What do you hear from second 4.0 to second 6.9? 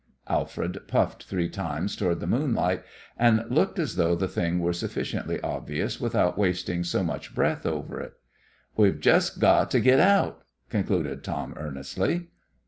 the thing were sufficiently obvious without wasting